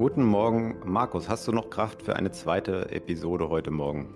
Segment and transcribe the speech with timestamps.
[0.00, 1.28] Guten Morgen, Markus.
[1.28, 4.08] Hast du noch Kraft für eine zweite Episode heute Morgen?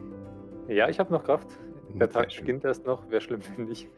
[0.66, 1.46] Ja, ich habe noch Kraft.
[1.92, 3.10] Der Tag beginnt erst noch.
[3.10, 3.90] Wäre schlimm, wenn nicht.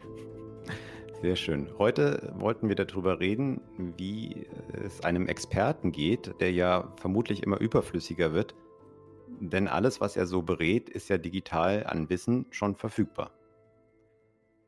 [1.23, 1.71] Sehr schön.
[1.79, 3.61] Heute wollten wir darüber reden,
[3.97, 4.49] wie
[4.85, 8.57] es einem Experten geht, der ja vermutlich immer überflüssiger wird.
[9.39, 13.31] Denn alles, was er so berät, ist ja digital an Wissen schon verfügbar.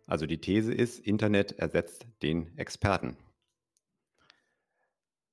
[0.07, 3.16] Also die These ist, Internet ersetzt den Experten.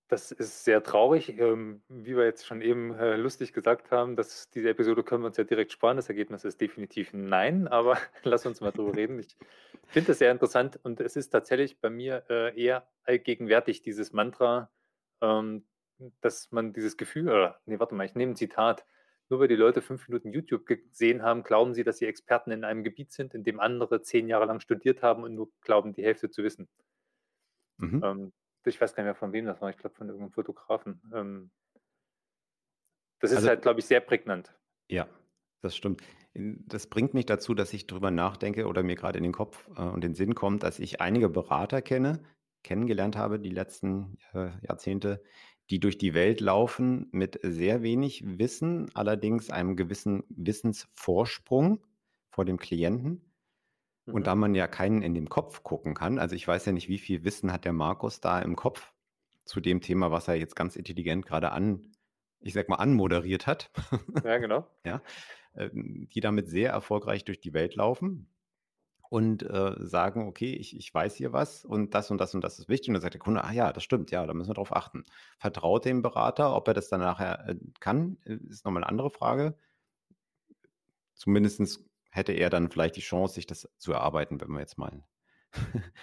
[0.08, 1.40] Das ist sehr traurig.
[1.40, 5.28] Ähm, wie wir jetzt schon eben äh, lustig gesagt haben, dass diese Episode können wir
[5.28, 5.98] uns ja direkt sparen.
[5.98, 9.20] Das Ergebnis ist definitiv nein, aber lass uns mal drüber reden.
[9.20, 9.36] Ich
[9.88, 14.70] finde das sehr interessant und es ist tatsächlich bei mir äh, eher allgegenwärtig, dieses Mantra,
[15.22, 15.66] ähm,
[16.22, 18.86] dass man dieses Gefühl, oder nee, warte mal, ich nehme ein Zitat.
[19.28, 22.64] Nur weil die Leute fünf Minuten YouTube gesehen haben, glauben sie, dass sie Experten in
[22.64, 26.04] einem Gebiet sind, in dem andere zehn Jahre lang studiert haben und nur glauben, die
[26.04, 26.68] Hälfte zu wissen.
[27.78, 28.04] Mhm.
[28.04, 28.34] Ähm,
[28.70, 31.02] ich weiß gar nicht mehr von wem das war, ich glaube von irgendeinem Fotografen.
[31.14, 31.52] Ähm,
[33.20, 34.54] das ist also, halt, glaube ich, sehr prägnant.
[34.88, 35.08] Ja,
[35.62, 36.02] das stimmt.
[36.34, 39.82] Das bringt mich dazu, dass ich darüber nachdenke oder mir gerade in den Kopf äh,
[39.82, 42.22] und den Sinn kommt, dass ich einige Berater kenne,
[42.64, 45.24] kennengelernt habe die letzten äh, Jahrzehnte,
[45.70, 51.84] die durch die Welt laufen mit sehr wenig Wissen, allerdings einem gewissen Wissensvorsprung
[52.30, 53.25] vor dem Klienten
[54.06, 54.24] und mhm.
[54.24, 57.00] da man ja keinen in dem Kopf gucken kann, also ich weiß ja nicht, wie
[57.00, 58.94] viel Wissen hat der Markus da im Kopf
[59.46, 61.92] zu dem Thema, was er jetzt ganz intelligent gerade an,
[62.40, 63.72] ich sag mal, anmoderiert hat.
[64.24, 64.68] Ja, genau.
[64.86, 65.02] ja,
[65.56, 68.28] ähm, die damit sehr erfolgreich durch die Welt laufen
[69.10, 72.60] und äh, sagen, okay, ich, ich weiß hier was und das und das und das
[72.60, 72.90] ist wichtig.
[72.90, 75.04] Und dann sagt der Kunde, ah ja, das stimmt, ja, da müssen wir drauf achten.
[75.38, 79.12] Vertraut dem Berater, ob er das dann nachher äh, kann, äh, ist nochmal eine andere
[79.12, 79.56] Frage.
[81.14, 81.80] Zumindest
[82.16, 85.04] hätte er dann vielleicht die Chance, sich das zu erarbeiten, wenn man jetzt mal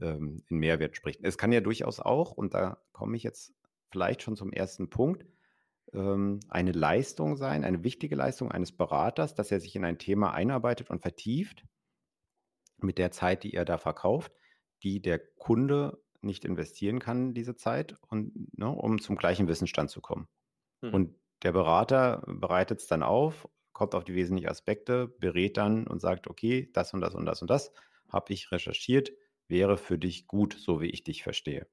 [0.00, 1.20] ähm, in Mehrwert spricht.
[1.22, 3.54] Es kann ja durchaus auch, und da komme ich jetzt
[3.90, 5.26] vielleicht schon zum ersten Punkt,
[5.92, 10.32] ähm, eine Leistung sein, eine wichtige Leistung eines Beraters, dass er sich in ein Thema
[10.32, 11.66] einarbeitet und vertieft
[12.78, 14.32] mit der Zeit, die er da verkauft,
[14.82, 20.00] die der Kunde nicht investieren kann, diese Zeit, und, ne, um zum gleichen Wissensstand zu
[20.00, 20.28] kommen.
[20.80, 20.94] Hm.
[20.94, 26.00] Und der Berater bereitet es dann auf kommt auf die wesentlichen Aspekte, berät dann und
[26.00, 27.72] sagt, okay, das und das und das und das
[28.08, 29.12] habe ich recherchiert,
[29.46, 31.68] wäre für dich gut, so wie ich dich verstehe.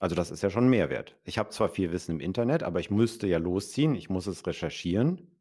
[0.00, 1.16] Also das ist ja schon ein Mehrwert.
[1.22, 4.44] Ich habe zwar viel Wissen im Internet, aber ich müsste ja losziehen, ich muss es
[4.44, 5.36] recherchieren,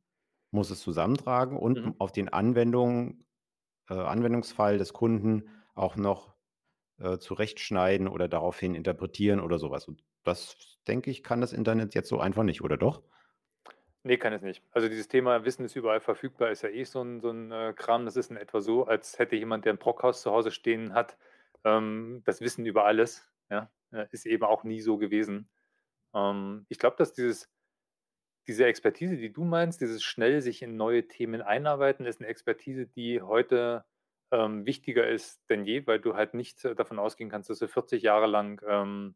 [0.52, 1.96] muss es zusammentragen und mhm.
[1.98, 3.26] auf den Anwendungen,
[3.90, 6.36] äh, Anwendungsfall des Kunden auch noch
[7.00, 9.88] äh, zurechtschneiden oder daraufhin interpretieren oder sowas.
[9.88, 13.02] Und das, denke ich, kann das Internet jetzt so einfach nicht, oder doch?
[14.06, 14.64] Nee, kann es nicht.
[14.72, 17.74] Also dieses Thema Wissen ist überall verfügbar, ist ja eh so ein, so 'n, äh,
[17.76, 18.06] Kram.
[18.06, 21.18] Das ist in etwa so, als hätte jemand, der ein Brockhaus zu Hause stehen hat,
[21.64, 23.72] ähm, das Wissen über alles, ja?
[23.92, 25.50] Äh, ist eben auch nie so gewesen.
[26.16, 27.50] Ähm, ich glaube, dass dieses
[28.48, 32.88] diese Expertise, die du meinst, dieses schnell sich in neue Themen einarbeiten, ist eine Expertise,
[32.88, 33.86] die heute,
[34.32, 37.68] ähm, wichtiger ist denn je, weil du halt nicht, äh, davon ausgehen kannst, dass du
[37.68, 39.16] 40 Jahre lang, ähm,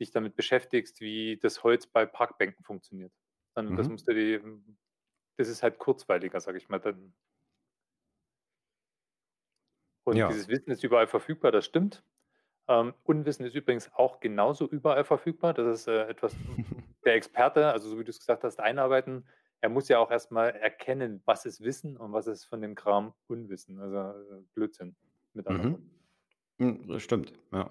[0.00, 3.12] dich damit beschäftigst, wie das Holz bei Parkbänken funktioniert.
[3.56, 3.92] Das mhm.
[3.92, 4.40] musst du die,
[5.36, 6.78] das ist halt kurzweiliger, sage ich mal.
[6.78, 7.14] Dann.
[10.04, 10.28] Und Ja.
[10.28, 12.04] dieses Wissen ist überall verfügbar, das stimmt.
[12.68, 15.54] Ähm, Unwissen ist übrigens auch genauso überall verfügbar.
[15.54, 16.34] Das ist äh, etwas,
[17.04, 19.26] der Experte, also so wie du es gesagt hast, einarbeiten.
[19.60, 23.14] Er muss ja auch erstmal erkennen, was ist Wissen und was ist von dem Kram
[23.26, 24.94] Unwissen, also äh, Blödsinn
[25.32, 25.90] mit anderen
[26.58, 26.88] Mhm.
[26.88, 27.70] Hm, stimmt, ja.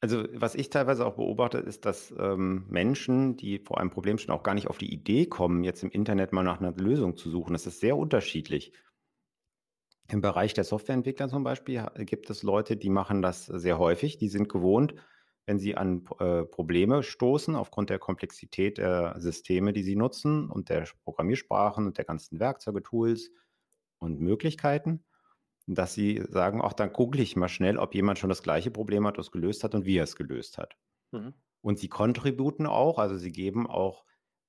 [0.00, 4.34] Also, was ich teilweise auch beobachte, ist, dass ähm, Menschen, die vor einem Problem stehen,
[4.34, 7.30] auch gar nicht auf die Idee kommen, jetzt im Internet mal nach einer Lösung zu
[7.30, 7.54] suchen.
[7.54, 8.72] Das ist sehr unterschiedlich.
[10.08, 14.18] Im Bereich der Softwareentwickler zum Beispiel gibt es Leute, die machen das sehr häufig.
[14.18, 14.94] Die sind gewohnt,
[15.46, 20.68] wenn sie an äh, Probleme stoßen, aufgrund der Komplexität der Systeme, die sie nutzen und
[20.68, 23.30] der Programmiersprachen und der ganzen Werkzeuge, Tools
[23.98, 25.04] und Möglichkeiten,
[25.66, 29.06] dass sie sagen, auch dann google ich mal schnell, ob jemand schon das gleiche Problem
[29.06, 30.76] hat, das gelöst hat und wie er es gelöst hat.
[31.10, 31.34] Mhm.
[31.60, 34.04] Und sie kontributen auch, also sie geben auch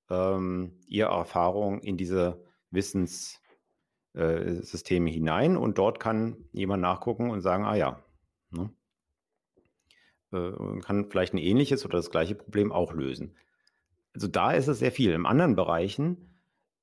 [0.10, 7.66] ähm, ihre Erfahrung in diese Wissenssysteme äh, hinein und dort kann jemand nachgucken und sagen,
[7.66, 8.04] ah ja,
[8.52, 8.72] ne?
[10.32, 13.36] äh, kann vielleicht ein ähnliches oder das gleiche Problem auch lösen.
[14.14, 15.14] also da ist es sehr viel.
[15.14, 16.37] In anderen Bereichen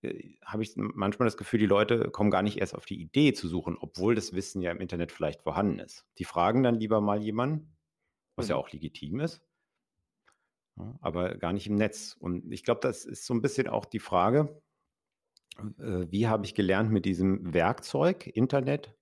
[0.04, 3.32] äh, habe ich manchmal das Gefühl, die Leute kommen gar nicht erst auf die Idee
[3.32, 6.06] zu suchen, obwohl das Wissen ja im Internet vielleicht vorhanden ist.
[6.18, 7.76] Die fragen dann lieber mal jemanden,
[8.36, 8.50] was mhm.
[8.50, 9.42] ja auch legitim ist,
[10.76, 12.16] ja, aber gar nicht im Netz.
[12.18, 14.60] Und ich glaube, das ist so ein bisschen auch die Frage,
[15.58, 18.94] äh, wie habe ich gelernt mit diesem Werkzeug, Internet,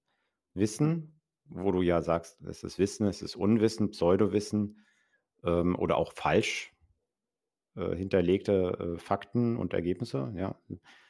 [0.54, 4.84] Wissen, wo du ja sagst, es ist Wissen, es ist Unwissen, Pseudowissen
[5.44, 6.75] ähm, oder auch falsch
[7.77, 10.57] äh, hinterlegte äh, Fakten und Ergebnisse, ja,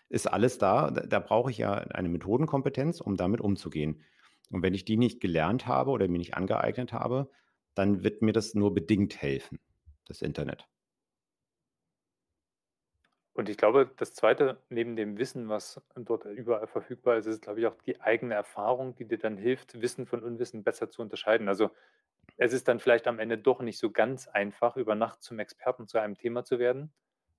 [0.08, 0.90] ist alles da.
[0.90, 4.02] Da, da brauche ich ja eine Methodenkompetenz, um damit umzugehen.
[4.50, 7.30] Und wenn ich die nicht gelernt habe oder mir nicht angeeignet habe,
[7.74, 9.58] dann wird mir das nur bedingt helfen,
[10.04, 10.68] das Internet.
[13.34, 17.60] Und ich glaube, das Zweite, neben dem Wissen, was dort überall verfügbar ist, ist, glaube
[17.60, 21.48] ich, auch die eigene Erfahrung, die dir dann hilft, Wissen von Unwissen besser zu unterscheiden.
[21.48, 21.70] Also
[22.36, 25.86] es ist dann vielleicht am Ende doch nicht so ganz einfach, über Nacht zum Experten
[25.86, 26.92] zu einem Thema zu werden.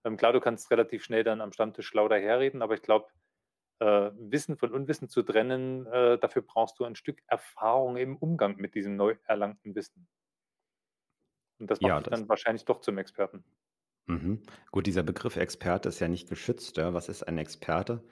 [0.04, 3.08] Ähm, klar, du kannst relativ schnell dann am Stammtisch schlau daherreden, aber ich glaube,
[3.80, 8.58] äh, Wissen von Unwissen zu trennen, äh, dafür brauchst du ein Stück Erfahrung im Umgang
[8.58, 10.08] mit diesem neu erlangten Wissen.
[11.60, 13.44] Und das macht ja, dich dann wahrscheinlich doch zum Experten.
[14.06, 14.42] Mhm.
[14.72, 16.78] Gut, dieser Begriff Experte ist ja nicht geschützt.
[16.78, 16.94] Ja?
[16.94, 18.04] Was ist ein Experte?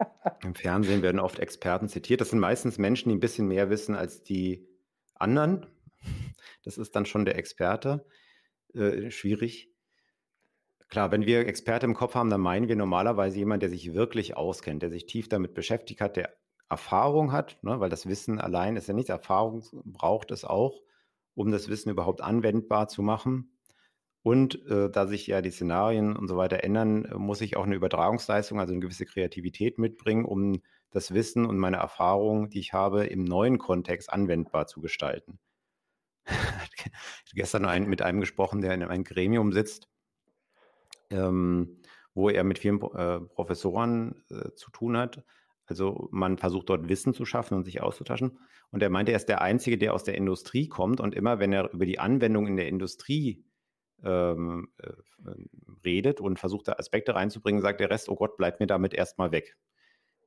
[0.42, 2.20] Im Fernsehen werden oft Experten zitiert.
[2.20, 4.66] Das sind meistens Menschen, die ein bisschen mehr wissen als die
[5.14, 5.66] anderen.
[6.62, 8.06] Das ist dann schon der Experte.
[8.74, 9.70] Äh, schwierig.
[10.88, 14.36] Klar, wenn wir Experte im Kopf haben, dann meinen wir normalerweise jemand, der sich wirklich
[14.36, 16.36] auskennt, der sich tief damit beschäftigt hat, der
[16.68, 17.80] Erfahrung hat, ne?
[17.80, 19.10] weil das Wissen allein ist ja nichts.
[19.10, 20.80] Erfahrung braucht es auch,
[21.34, 23.56] um das Wissen überhaupt anwendbar zu machen.
[24.22, 27.64] Und äh, da sich ja die Szenarien und so weiter ändern, äh, muss ich auch
[27.64, 30.60] eine Übertragungsleistung, also eine gewisse Kreativität mitbringen, um
[30.90, 35.38] das Wissen und meine Erfahrung, die ich habe, im neuen Kontext anwendbar zu gestalten.
[37.34, 39.88] gestern ein, mit einem gesprochen, der in einem Gremium sitzt,
[41.10, 41.80] ähm,
[42.14, 45.24] wo er mit vielen äh, Professoren äh, zu tun hat.
[45.66, 48.38] Also man versucht dort Wissen zu schaffen und sich auszutauschen.
[48.72, 51.52] Und er meinte, er ist der Einzige, der aus der Industrie kommt und immer, wenn
[51.52, 53.44] er über die Anwendung in der Industrie
[54.04, 54.92] ähm, äh,
[55.84, 59.32] redet und versucht da Aspekte reinzubringen, sagt der Rest, oh Gott, bleibt mir damit erstmal
[59.32, 59.56] weg.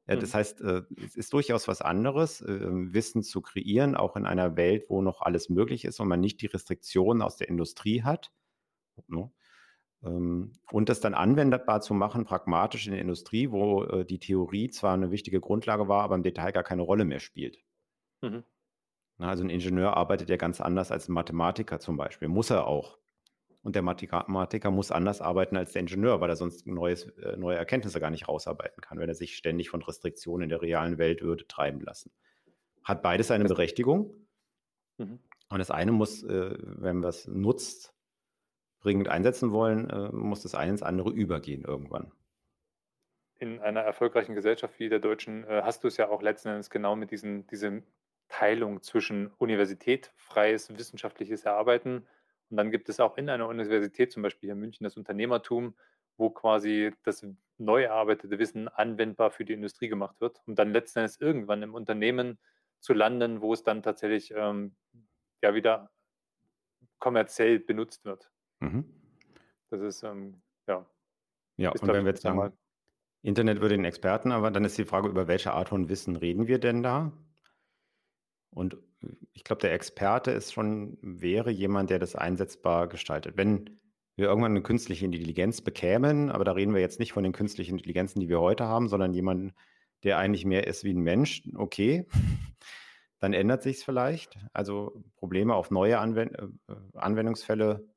[0.08, 0.38] Ja, das mhm.
[0.38, 2.60] heißt, äh, es ist durchaus was anderes, äh,
[2.94, 6.42] Wissen zu kreieren, auch in einer Welt, wo noch alles möglich ist und man nicht
[6.42, 8.32] die Restriktionen aus der Industrie hat.
[9.08, 9.32] Ne?
[10.04, 14.70] Ähm, und das dann anwendbar zu machen, pragmatisch in der Industrie, wo äh, die Theorie
[14.70, 17.60] zwar eine wichtige Grundlage war, aber im Detail gar keine Rolle mehr spielt.
[18.22, 18.44] Mhm.
[19.20, 22.28] Also ein Ingenieur arbeitet ja ganz anders als ein Mathematiker zum Beispiel.
[22.28, 22.98] Muss er auch.
[23.64, 27.58] Und der Mathematiker muss anders arbeiten als der Ingenieur, weil er sonst neues, äh, neue
[27.58, 31.22] Erkenntnisse gar nicht rausarbeiten kann, wenn er sich ständig von Restriktionen in der realen Welt
[31.22, 32.12] würde treiben lassen.
[32.84, 34.14] Hat beides eine Berechtigung.
[34.98, 35.20] Mhm.
[35.50, 37.96] Und das eine muss, äh, wenn wir es nutzt,
[38.82, 42.12] bringend einsetzen wollen, äh, muss das eine ins andere übergehen irgendwann.
[43.40, 46.96] In einer erfolgreichen Gesellschaft wie der deutschen hast du es ja auch letzten Endes genau
[46.96, 47.84] mit diesen, diese
[48.30, 52.08] Teilung zwischen Universität, freies wissenschaftliches Erarbeiten
[52.54, 55.74] und dann gibt es auch in einer Universität, zum Beispiel hier in München, das Unternehmertum,
[56.18, 57.26] wo quasi das
[57.58, 61.74] neu erarbeitete Wissen anwendbar für die Industrie gemacht wird, um dann letzten Endes irgendwann im
[61.74, 62.38] Unternehmen
[62.80, 64.76] zu landen, wo es dann tatsächlich ähm,
[65.42, 65.90] ja wieder
[67.00, 68.30] kommerziell benutzt wird.
[68.60, 68.86] Mhm.
[69.72, 70.86] Das ist ähm, ja.
[71.58, 72.56] Ja, ist, und wenn wir jetzt sagen,
[73.24, 76.46] Internet würde den Experten, aber dann ist die Frage, über welche Art von Wissen reden
[76.46, 77.14] wir denn da?
[78.52, 78.78] Und
[79.34, 83.38] ich glaube, der Experte ist schon, wäre jemand, der das einsetzbar gestaltet.
[83.38, 83.80] Wenn
[84.16, 87.74] wir irgendwann eine künstliche Intelligenz bekämen, aber da reden wir jetzt nicht von den künstlichen
[87.74, 89.54] Intelligenzen, die wir heute haben, sondern jemanden,
[90.04, 92.06] der eigentlich mehr ist wie ein Mensch, okay,
[93.20, 94.38] dann ändert sich es vielleicht.
[94.52, 97.88] Also Probleme auf neue Anwend äh, Anwendungsfälle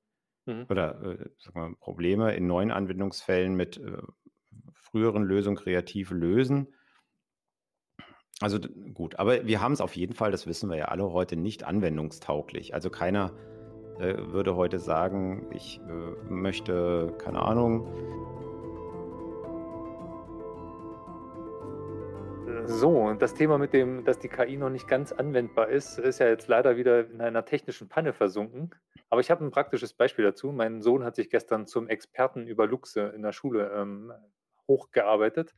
[0.46, 0.66] mhm.
[0.68, 3.98] oder äh, wir, Probleme in neuen Anwendungsfällen mit äh,
[4.72, 6.68] früheren Lösungen kreativ lösen
[8.40, 8.58] also
[8.92, 11.64] gut, aber wir haben es auf jeden Fall, das wissen wir ja alle heute, nicht
[11.64, 12.74] anwendungstauglich.
[12.74, 13.32] Also keiner
[13.98, 17.86] äh, würde heute sagen, ich äh, möchte, keine Ahnung.
[22.66, 26.18] So, und das Thema mit dem, dass die KI noch nicht ganz anwendbar ist, ist
[26.18, 28.70] ja jetzt leider wieder in einer technischen Panne versunken.
[29.08, 30.52] Aber ich habe ein praktisches Beispiel dazu.
[30.52, 34.12] Mein Sohn hat sich gestern zum Experten über Luchse in der Schule ähm,
[34.68, 35.54] hochgearbeitet.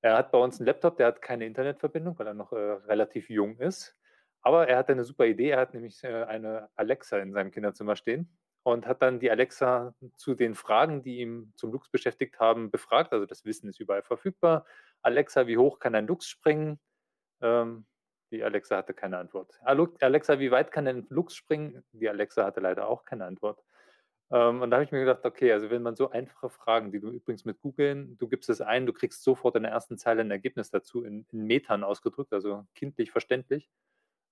[0.00, 3.30] Er hat bei uns einen Laptop, der hat keine Internetverbindung, weil er noch äh, relativ
[3.30, 3.96] jung ist.
[4.42, 5.50] Aber er hatte eine super Idee.
[5.50, 8.30] Er hat nämlich äh, eine Alexa in seinem Kinderzimmer stehen
[8.62, 13.12] und hat dann die Alexa zu den Fragen, die ihm zum Lux beschäftigt haben, befragt.
[13.12, 14.64] Also das Wissen ist überall verfügbar.
[15.02, 16.78] Alexa, wie hoch kann ein Lux springen?
[17.40, 17.86] Ähm,
[18.30, 19.58] die Alexa hatte keine Antwort.
[19.62, 21.82] Alexa, wie weit kann ein Lux springen?
[21.92, 23.64] Die Alexa hatte leider auch keine Antwort.
[24.30, 27.00] Ähm, und da habe ich mir gedacht, okay, also wenn man so einfache Fragen, die
[27.00, 30.20] du übrigens mit googeln, du gibst es ein, du kriegst sofort in der ersten Zeile
[30.20, 33.70] ein Ergebnis dazu in, in Metern ausgedrückt, also kindlich verständlich.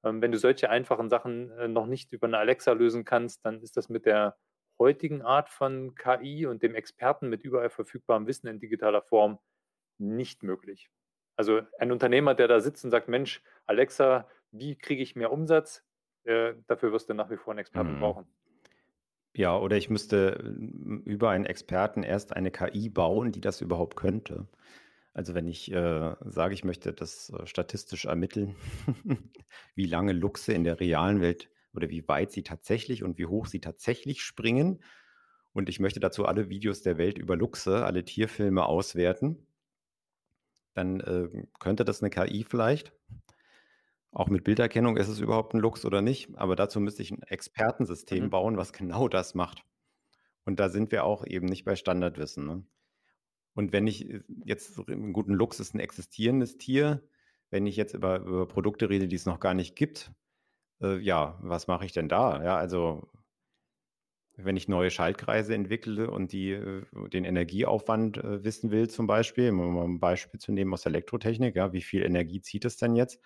[0.05, 3.63] Ähm, wenn du solche einfachen Sachen äh, noch nicht über eine Alexa lösen kannst, dann
[3.63, 4.37] ist das mit der
[4.79, 9.39] heutigen Art von KI und dem Experten mit überall verfügbarem Wissen in digitaler Form
[9.99, 10.91] nicht möglich.
[11.37, 15.85] Also ein Unternehmer, der da sitzt und sagt, Mensch, Alexa, wie kriege ich mehr Umsatz?
[16.25, 18.01] Äh, dafür wirst du nach wie vor einen Experten mhm.
[18.01, 18.27] brauchen.
[19.37, 20.57] Ja, oder ich müsste
[21.05, 24.49] über einen Experten erst eine KI bauen, die das überhaupt könnte.
[25.13, 28.57] Also wenn ich äh, sage, ich möchte das äh, statistisch ermitteln,
[29.75, 33.45] wie lange Luchse in der realen Welt oder wie weit sie tatsächlich und wie hoch
[33.47, 34.83] sie tatsächlich springen.
[35.53, 39.47] Und ich möchte dazu alle Videos der Welt über Luchse, alle Tierfilme auswerten.
[40.73, 41.29] Dann äh,
[41.61, 42.93] könnte das eine KI vielleicht.
[44.13, 46.37] Auch mit Bilderkennung ist es überhaupt ein Lux oder nicht.
[46.37, 48.31] Aber dazu müsste ich ein Expertensystem mhm.
[48.31, 49.65] bauen, was genau das macht.
[50.45, 52.47] Und da sind wir auch eben nicht bei Standardwissen.
[52.47, 52.65] Ne?
[53.55, 57.03] Und wenn ich äh, jetzt, einen guten Lux ist ein existierendes Tier,
[57.51, 60.13] wenn ich jetzt über, über Produkte rede, die es noch gar nicht gibt,
[60.81, 62.43] äh, ja, was mache ich denn da?
[62.43, 63.09] Ja, also
[64.37, 69.51] wenn ich neue Schaltkreise entwickle und die, äh, den Energieaufwand äh, wissen will, zum Beispiel,
[69.51, 72.95] um ein Beispiel zu nehmen aus der Elektrotechnik, ja, wie viel Energie zieht es denn
[72.95, 73.21] jetzt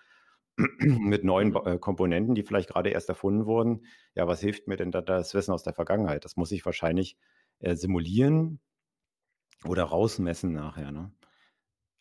[0.57, 3.85] mit neuen äh, Komponenten, die vielleicht gerade erst erfunden wurden?
[4.15, 6.25] Ja, was hilft mir denn da das Wissen aus der Vergangenheit?
[6.25, 7.17] Das muss ich wahrscheinlich
[7.59, 8.59] äh, simulieren
[9.65, 10.91] oder rausmessen nachher.
[10.91, 11.11] Ne?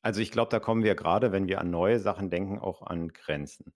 [0.02, 3.09] Also ich glaube, da kommen wir gerade, wenn wir an neue Sachen denken, auch an
[3.09, 3.73] Grenzen.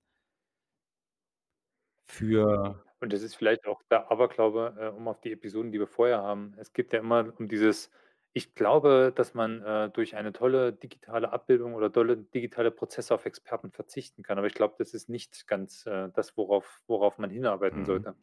[2.06, 5.86] Für und das ist vielleicht auch der Aberglaube, äh, um auf die Episoden, die wir
[5.86, 6.54] vorher haben.
[6.56, 7.90] Es geht ja immer um dieses,
[8.36, 13.26] ich glaube, dass man äh, durch eine tolle digitale Abbildung oder tolle digitale Prozesse auf
[13.26, 14.38] Experten verzichten kann.
[14.38, 17.84] Aber ich glaube, das ist nicht ganz äh, das, worauf, worauf man hinarbeiten mhm.
[17.84, 18.14] sollte.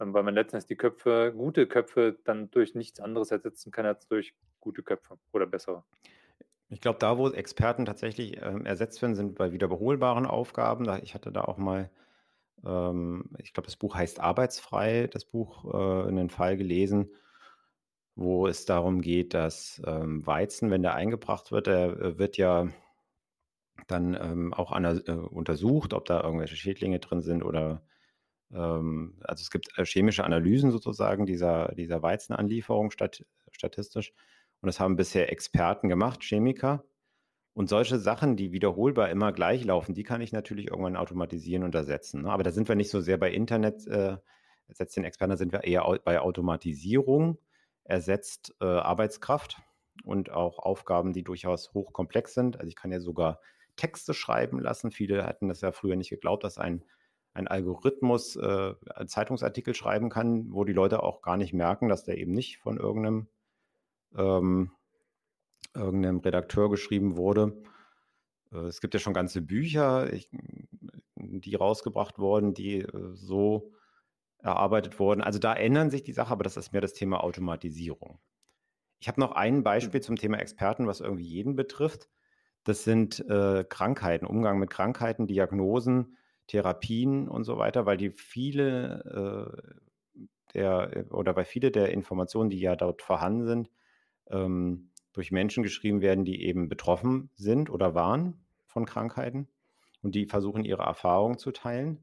[0.00, 4.08] Ähm, weil man letztendlich die Köpfe, gute Köpfe, dann durch nichts anderes ersetzen kann als
[4.08, 5.84] durch gute Köpfe oder bessere.
[6.68, 10.88] Ich glaube, da, wo Experten tatsächlich ähm, ersetzt werden, sind bei wiederholbaren Aufgaben.
[11.04, 11.88] Ich hatte da auch mal
[12.64, 17.10] ähm, ich glaube, das Buch heißt Arbeitsfrei, das Buch, äh, in den Fall gelesen,
[18.16, 22.68] wo es darum geht, dass ähm, Weizen, wenn der eingebracht wird, der äh, wird ja
[23.86, 27.82] dann ähm, auch an, äh, untersucht, ob da irgendwelche Schädlinge drin sind oder
[28.52, 34.12] ähm, also es gibt äh, chemische Analysen sozusagen dieser, dieser Weizenanlieferung stat, statistisch.
[34.60, 36.84] Und das haben bisher Experten gemacht, Chemiker.
[37.52, 41.74] Und solche Sachen, die wiederholbar immer gleich laufen, die kann ich natürlich irgendwann automatisieren und
[41.74, 42.22] ersetzen.
[42.22, 42.30] Ne?
[42.30, 44.16] Aber da sind wir nicht so sehr bei Internet, äh,
[44.68, 47.38] ersetzt den Experten, da sind wir eher bei Automatisierung,
[47.88, 49.60] ersetzt äh, Arbeitskraft
[50.04, 52.56] und auch Aufgaben, die durchaus hochkomplex sind.
[52.58, 53.40] Also ich kann ja sogar
[53.76, 54.90] Texte schreiben lassen.
[54.90, 56.84] Viele hatten das ja früher nicht geglaubt, dass ein,
[57.34, 58.74] ein Algorithmus äh,
[59.06, 62.78] Zeitungsartikel schreiben kann, wo die Leute auch gar nicht merken, dass der eben nicht von
[62.78, 63.28] irgendeinem
[64.16, 64.70] ähm,
[65.74, 67.62] irgendeinem Redakteur geschrieben wurde.
[68.52, 70.10] Äh, es gibt ja schon ganze Bücher,
[71.16, 73.72] die rausgebracht wurden, die äh, so
[74.46, 75.20] erarbeitet wurden.
[75.20, 78.18] Also da ändern sich die Sachen, aber das ist mehr das Thema Automatisierung.
[79.00, 82.08] Ich habe noch ein Beispiel zum Thema Experten, was irgendwie jeden betrifft.
[82.64, 89.52] Das sind äh, Krankheiten, Umgang mit Krankheiten, Diagnosen, Therapien und so weiter, weil die viele
[90.14, 90.22] äh,
[90.54, 93.70] der oder weil viele der Informationen, die ja dort vorhanden sind,
[94.30, 99.48] ähm, durch Menschen geschrieben werden, die eben betroffen sind oder waren von Krankheiten
[100.02, 101.98] und die versuchen, ihre Erfahrungen zu teilen.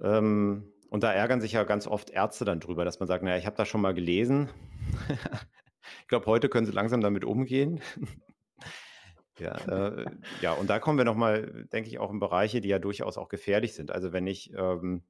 [0.00, 3.36] Ähm, und da ärgern sich ja ganz oft Ärzte dann drüber, dass man sagt, naja,
[3.36, 4.48] ich habe das schon mal gelesen.
[6.00, 7.80] ich glaube, heute können sie langsam damit umgehen.
[9.38, 10.06] ja, äh,
[10.40, 13.28] ja, und da kommen wir nochmal, denke ich, auch in Bereiche, die ja durchaus auch
[13.28, 13.90] gefährlich sind.
[13.90, 15.02] Also wenn ich ähm,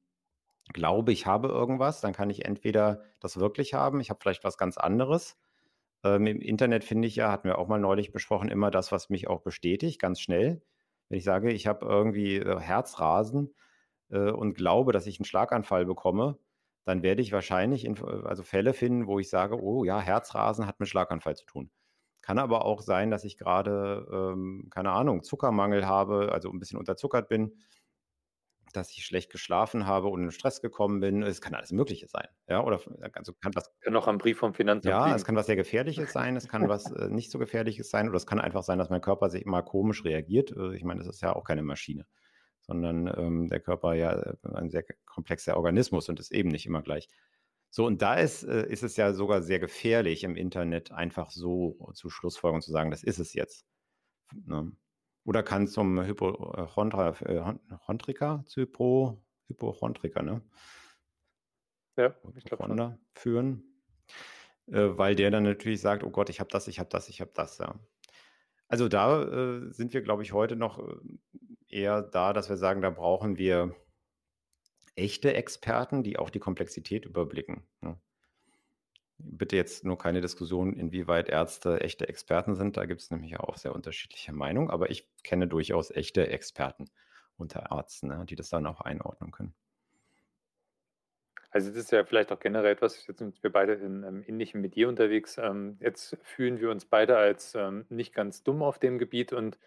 [0.73, 4.59] glaube, ich habe irgendwas, dann kann ich entweder das wirklich haben, ich habe vielleicht was
[4.59, 5.39] ganz anderes
[6.05, 9.11] ähm, Im Internet finde ich ja, hatten wir auch mal neulich besprochen, immer das, was
[9.11, 10.63] mich auch bestätigt, ganz schnell.
[11.09, 13.55] Wenn ich sage, ich habe irgendwie äh, Herzrasen
[14.11, 16.39] äh, und glaube, dass ich einen Schlaganfall bekomme,
[16.85, 20.81] dann werde ich wahrscheinlich in, also Fälle finden, wo ich sage, oh ja, Herzrasen hat
[20.81, 21.71] mit Schlaganfall zu tun.
[22.23, 26.79] Kann aber auch sein, dass ich gerade, ähm, keine Ahnung, Zuckermangel habe, also ein bisschen
[26.79, 27.55] unterzuckert bin
[28.73, 31.23] dass ich schlecht geschlafen habe und in Stress gekommen bin.
[31.23, 32.27] Es kann alles Mögliche sein.
[32.49, 32.81] Ja, oder
[33.13, 33.73] also kann was.
[33.81, 34.91] Kann auch am Brief vom Finanzamt.
[34.91, 35.17] Ja, liegen.
[35.17, 38.17] es kann was sehr Gefährliches sein, es kann was äh, nicht so Gefährliches sein, oder
[38.17, 40.53] es kann einfach sein, dass mein Körper sich immer komisch reagiert.
[40.53, 42.07] Äh, ich meine, das ist ja auch keine Maschine,
[42.69, 46.83] sondern ähm, der Körper ja äh, ein sehr komplexer Organismus und ist eben nicht immer
[46.83, 47.09] gleich.
[47.71, 51.91] So, und da ist, äh, ist es ja sogar sehr gefährlich, im Internet einfach so
[51.95, 53.67] zu Schlussfolgerungen zu sagen, das ist es jetzt.
[54.33, 54.73] Ne?
[55.25, 57.43] Oder kann zum Hypochondriker, äh,
[59.49, 60.43] Hypochondriker, ne?
[61.99, 62.15] ja,
[62.53, 63.63] Rwanda führen,
[64.67, 67.21] äh, weil der dann natürlich sagt, oh Gott, ich habe das, ich habe das, ich
[67.21, 67.75] habe das, ja.
[68.69, 70.97] Also da äh, sind wir, glaube ich, heute noch äh,
[71.69, 73.75] eher da, dass wir sagen, da brauchen wir
[74.95, 77.67] echte Experten, die auch die Komplexität überblicken.
[77.81, 77.99] Ne?
[79.19, 82.77] Bitte jetzt nur keine Diskussion, inwieweit Ärzte echte Experten sind.
[82.77, 84.71] Da gibt es nämlich auch sehr unterschiedliche Meinungen.
[84.71, 86.87] Aber ich kenne durchaus echte Experten
[87.37, 89.55] unter Ärzten, ne, die das dann auch einordnen können.
[91.51, 94.61] Also das ist ja vielleicht auch generell etwas, jetzt sind wir beide in einem ähnlichen
[94.61, 95.39] Medier unterwegs.
[95.39, 99.59] Ähm, jetzt fühlen wir uns beide als ähm, nicht ganz dumm auf dem Gebiet und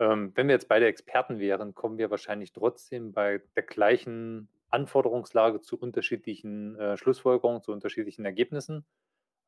[0.00, 5.60] ähm, wenn wir jetzt beide Experten wären, kommen wir wahrscheinlich trotzdem bei der gleichen Anforderungslage
[5.60, 8.84] zu unterschiedlichen äh, Schlussfolgerungen, zu unterschiedlichen Ergebnissen.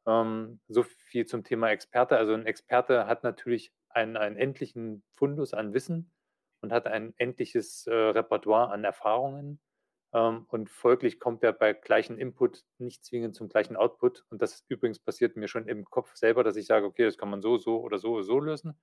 [0.07, 2.17] Ähm, so viel zum Thema Experte.
[2.17, 6.11] Also ein Experte hat natürlich einen, einen endlichen Fundus an Wissen
[6.63, 9.61] und hat ein endliches äh, Repertoire an Erfahrungen.
[10.13, 14.25] Ähm, und folglich kommt er bei gleichen Input nicht zwingend zum gleichen Output.
[14.31, 17.31] Und das übrigens passiert mir schon im Kopf selber, dass ich sage, okay, das kann
[17.31, 18.77] man so, so oder so, so lösen.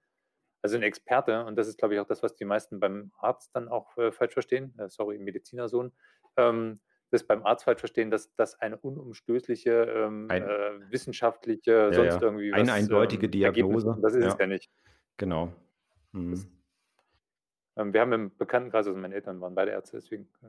[0.61, 3.55] Also ein Experte, und das ist, glaube ich, auch das, was die meisten beim Arzt
[3.55, 5.91] dann auch äh, falsch verstehen, äh, sorry, Medizinersohn,
[6.35, 6.79] ähm,
[7.11, 12.15] das beim Arzt falsch verstehen, dass das eine unumstößliche ähm, Ein, äh, wissenschaftliche, ja, sonst
[12.15, 12.21] ja.
[12.21, 13.97] irgendwie was, Eine eindeutige ähm, Diagnose.
[14.01, 14.29] Das ist ja.
[14.29, 14.71] es ja nicht.
[15.15, 15.53] Genau.
[16.11, 16.31] Mhm.
[16.31, 16.47] Das,
[17.77, 20.47] ähm, wir haben im Bekanntenkreis, also meine Eltern waren beide Ärzte, deswegen, äh,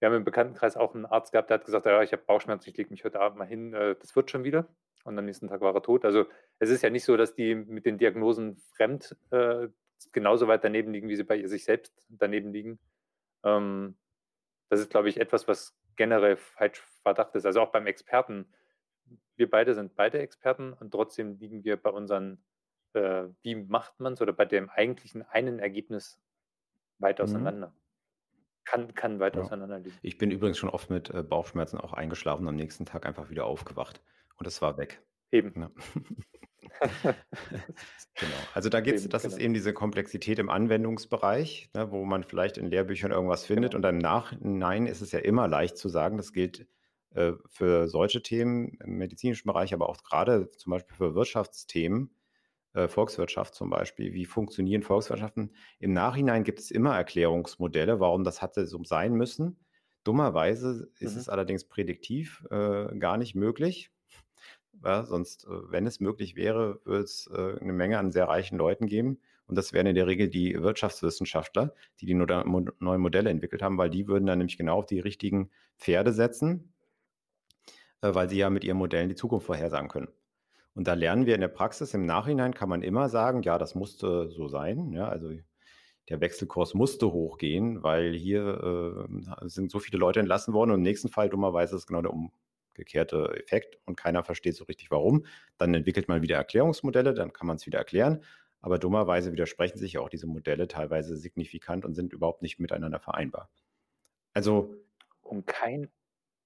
[0.00, 2.68] wir haben im Bekanntenkreis auch einen Arzt gehabt, der hat gesagt, ja, ich habe Bauchschmerzen,
[2.68, 4.66] ich lege mich heute Abend mal hin, äh, das wird schon wieder.
[5.04, 6.04] Und am nächsten Tag war er tot.
[6.04, 6.26] Also
[6.62, 9.66] es ist ja nicht so, dass die mit den Diagnosen fremd äh,
[10.12, 12.78] genauso weit daneben liegen, wie sie bei sich selbst daneben liegen.
[13.42, 13.96] Ähm,
[14.68, 17.46] das ist, glaube ich, etwas, was generell falsch verdacht ist.
[17.46, 18.46] Also auch beim Experten.
[19.34, 22.44] Wir beide sind beide Experten und trotzdem liegen wir bei unseren,
[22.92, 26.22] äh, wie macht man es oder bei dem eigentlichen einen Ergebnis
[26.98, 27.24] weit mhm.
[27.24, 27.68] auseinander.
[27.70, 27.80] Mhm.
[28.64, 29.42] Kann, kann weit ja.
[29.42, 29.98] auseinander liegen.
[30.02, 33.46] Ich bin übrigens schon oft mit äh, Bauchschmerzen auch eingeschlafen, am nächsten Tag einfach wieder
[33.46, 34.00] aufgewacht
[34.36, 35.02] und es war weg.
[35.32, 35.52] Eben.
[35.56, 35.70] Ja.
[38.14, 38.32] genau.
[38.54, 39.34] Also da geht es, das genau.
[39.34, 43.78] ist eben diese Komplexität im Anwendungsbereich, ne, wo man vielleicht in Lehrbüchern irgendwas findet genau.
[43.78, 46.16] und dann nach Nein ist es ja immer leicht zu sagen.
[46.16, 46.66] Das gilt
[47.14, 52.10] äh, für solche Themen im medizinischen Bereich, aber auch gerade zum Beispiel für Wirtschaftsthemen,
[52.74, 54.12] äh, Volkswirtschaft zum Beispiel.
[54.12, 55.54] Wie funktionieren Volkswirtschaften?
[55.78, 59.58] Im Nachhinein gibt es immer Erklärungsmodelle, warum das hatte so sein müssen.
[60.04, 61.20] Dummerweise ist mhm.
[61.20, 63.91] es allerdings prädiktiv äh, gar nicht möglich.
[64.84, 68.58] Ja, sonst, äh, wenn es möglich wäre, würde es äh, eine Menge an sehr reichen
[68.58, 69.18] Leuten geben.
[69.46, 73.90] Und das wären in der Regel die Wirtschaftswissenschaftler, die die neuen Modelle entwickelt haben, weil
[73.90, 76.72] die würden dann nämlich genau auf die richtigen Pferde setzen,
[78.00, 80.08] äh, weil sie ja mit ihren Modellen die Zukunft vorhersagen können.
[80.74, 83.74] Und da lernen wir in der Praxis, im Nachhinein kann man immer sagen, ja, das
[83.74, 84.92] musste so sein.
[84.92, 85.30] Ja, also
[86.08, 90.82] der Wechselkurs musste hochgehen, weil hier äh, sind so viele Leute entlassen worden und im
[90.82, 92.32] nächsten Fall dummerweise ist es genau der um,
[92.72, 95.26] umgekehrte Effekt und keiner versteht so richtig warum.
[95.58, 98.22] Dann entwickelt man wieder Erklärungsmodelle, dann kann man es wieder erklären.
[98.60, 103.00] Aber dummerweise widersprechen sich ja auch diese Modelle teilweise signifikant und sind überhaupt nicht miteinander
[103.00, 103.50] vereinbar.
[104.34, 104.74] Also.
[105.20, 105.90] Und kein.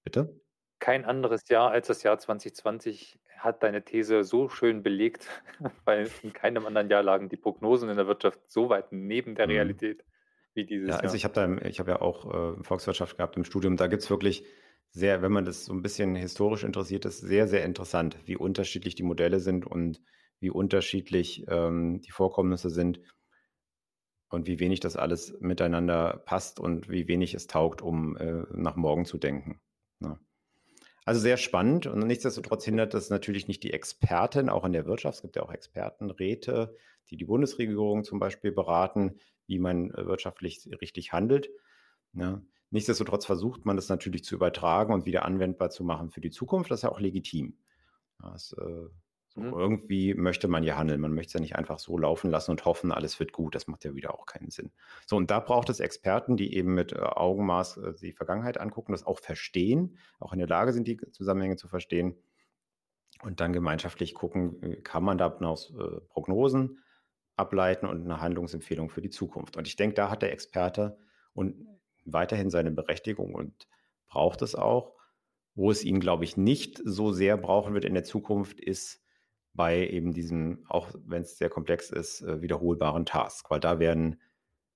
[0.02, 0.40] Bitte?
[0.78, 5.28] Kein anderes Jahr als das Jahr 2020 hat deine These so schön belegt,
[5.84, 9.46] weil in keinem anderen Jahr lagen die Prognosen in der Wirtschaft so weit neben der
[9.46, 9.52] mhm.
[9.52, 10.04] Realität
[10.54, 11.02] wie dieses ja, also Jahr.
[11.04, 13.76] Also ich habe da, ich habe ja auch äh, Volkswirtschaft gehabt im Studium.
[13.76, 14.44] Da gibt es wirklich
[14.96, 18.94] sehr, wenn man das so ein bisschen historisch interessiert ist, sehr, sehr interessant, wie unterschiedlich
[18.94, 20.00] die Modelle sind und
[20.40, 23.00] wie unterschiedlich ähm, die Vorkommnisse sind
[24.30, 28.76] und wie wenig das alles miteinander passt und wie wenig es taugt, um äh, nach
[28.76, 29.60] morgen zu denken.
[30.00, 30.08] Ja.
[30.08, 30.20] Ne?
[31.04, 35.16] Also sehr spannend und nichtsdestotrotz hindert das natürlich nicht die Experten, auch in der Wirtschaft.
[35.16, 36.74] Es gibt ja auch Expertenräte,
[37.10, 41.50] die die Bundesregierung zum Beispiel beraten, wie man äh, wirtschaftlich richtig handelt.
[42.14, 42.40] Ja.
[42.70, 46.70] Nichtsdestotrotz versucht man das natürlich zu übertragen und wieder anwendbar zu machen für die Zukunft.
[46.70, 47.56] Das ist ja auch legitim.
[48.18, 48.88] Das, äh,
[49.36, 49.52] so mhm.
[49.52, 51.00] Irgendwie möchte man ja handeln.
[51.00, 53.54] Man möchte es ja nicht einfach so laufen lassen und hoffen, alles wird gut.
[53.54, 54.72] Das macht ja wieder auch keinen Sinn.
[55.06, 58.92] So, und da braucht es Experten, die eben mit äh, Augenmaß äh, die Vergangenheit angucken,
[58.92, 62.16] das auch verstehen, auch in der Lage sind, die Zusammenhänge zu verstehen.
[63.22, 66.82] Und dann gemeinschaftlich gucken, äh, kann man daraus äh, Prognosen
[67.36, 69.58] ableiten und eine Handlungsempfehlung für die Zukunft.
[69.58, 70.98] Und ich denke, da hat der Experte
[71.34, 71.54] und
[72.06, 73.68] weiterhin seine Berechtigung und
[74.08, 74.94] braucht es auch.
[75.54, 79.02] Wo es ihn, glaube ich, nicht so sehr brauchen wird in der Zukunft, ist
[79.54, 83.50] bei eben diesem, auch wenn es sehr komplex ist, äh, wiederholbaren Task.
[83.50, 84.20] Weil da werden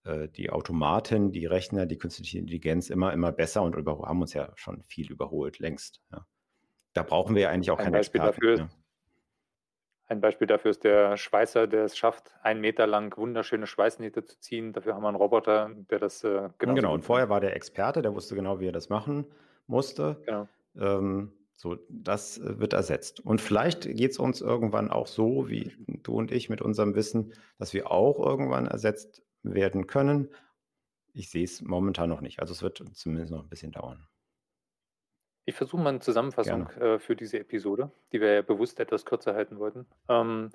[0.05, 4.33] äh, die Automaten, die Rechner, die künstliche Intelligenz immer, immer besser und über, haben uns
[4.33, 6.01] ja schon viel überholt, längst.
[6.11, 6.27] Ja.
[6.95, 8.41] Da brauchen wir ja eigentlich auch Ein keine Beispiel Experten.
[8.41, 8.80] Dafür ist,
[10.11, 14.41] ein Beispiel dafür ist der Schweißer, der es schafft, einen Meter lang wunderschöne Schweißnähte zu
[14.41, 14.73] ziehen.
[14.73, 16.75] Dafür haben wir einen Roboter, der das äh, genau.
[16.75, 19.27] Genau, und vorher war der Experte, der wusste genau, wie er das machen
[19.69, 20.21] musste.
[20.27, 20.49] Genau.
[20.77, 23.21] Ähm, so, das äh, wird ersetzt.
[23.21, 27.33] Und vielleicht geht es uns irgendwann auch so, wie du und ich mit unserem Wissen,
[27.59, 30.29] dass wir auch irgendwann ersetzt werden können.
[31.13, 32.41] Ich sehe es momentan noch nicht.
[32.41, 34.09] Also es wird zumindest noch ein bisschen dauern.
[35.45, 39.35] Ich versuche mal eine Zusammenfassung äh, für diese Episode, die wir ja bewusst etwas kürzer
[39.35, 39.87] halten wollten.
[40.09, 40.51] Ähm,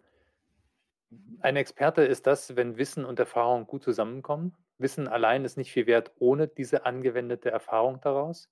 [1.39, 4.55] ein Experte ist das, wenn Wissen und Erfahrung gut zusammenkommen.
[4.77, 8.49] Wissen allein ist nicht viel wert ohne diese angewendete Erfahrung daraus.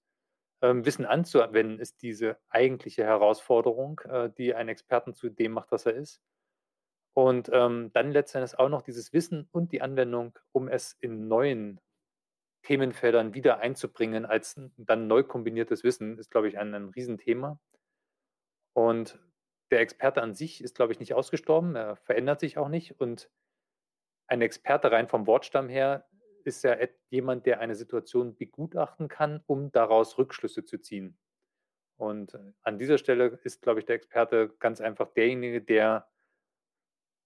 [0.62, 5.86] Ähm, Wissen anzuwenden ist diese eigentliche Herausforderung, äh, die einen Experten zu dem macht, was
[5.86, 6.22] er ist.
[7.13, 11.80] Und ähm, dann letztendlich auch noch dieses Wissen und die Anwendung, um es in neuen
[12.63, 17.60] Themenfeldern wieder einzubringen als dann neu kombiniertes Wissen, ist, glaube ich, ein, ein Riesenthema.
[18.73, 19.19] Und
[19.71, 22.99] der Experte an sich ist, glaube ich, nicht ausgestorben, er verändert sich auch nicht.
[22.99, 23.30] Und
[24.28, 26.08] ein Experte rein vom Wortstamm her
[26.45, 26.78] ist ja
[27.10, 31.17] jemand, der eine Situation begutachten kann, um daraus Rückschlüsse zu ziehen.
[31.97, 36.10] Und an dieser Stelle ist, glaube ich, der Experte ganz einfach derjenige, der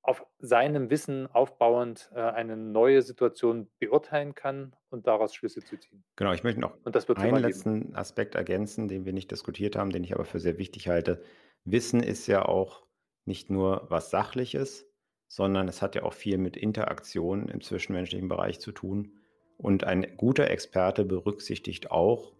[0.07, 6.03] auf seinem Wissen aufbauend äh, eine neue Situation beurteilen kann und daraus Schlüsse zu ziehen.
[6.15, 6.77] Genau, ich möchte noch
[7.15, 10.87] einen letzten Aspekt ergänzen, den wir nicht diskutiert haben, den ich aber für sehr wichtig
[10.87, 11.21] halte.
[11.65, 12.85] Wissen ist ja auch
[13.25, 14.89] nicht nur was Sachliches,
[15.27, 19.11] sondern es hat ja auch viel mit Interaktion im zwischenmenschlichen Bereich zu tun.
[19.57, 22.33] Und ein guter Experte berücksichtigt auch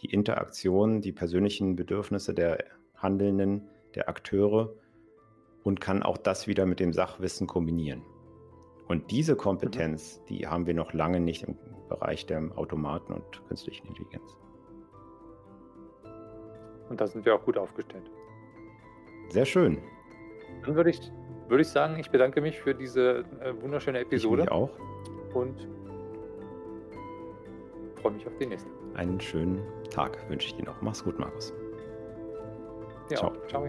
[0.00, 4.74] die Interaktion, die persönlichen Bedürfnisse der Handelnden, der Akteure
[5.62, 8.02] und kann auch das wieder mit dem Sachwissen kombinieren.
[8.88, 11.56] Und diese Kompetenz, die haben wir noch lange nicht im
[11.88, 14.36] Bereich der Automaten und künstlichen Intelligenz.
[16.88, 18.10] Und da sind wir auch gut aufgestellt.
[19.28, 19.78] Sehr schön.
[20.64, 21.00] Dann würde ich,
[21.48, 24.42] würde ich sagen, ich bedanke mich für diese äh, wunderschöne Episode.
[24.42, 24.70] Ich auch.
[25.34, 25.68] Und
[28.00, 28.70] freue mich auf die nächste.
[28.94, 30.82] Einen schönen Tag wünsche ich dir noch.
[30.82, 31.52] Mach's gut, Markus.
[33.10, 33.32] Ja, ciao.
[33.46, 33.68] ciao.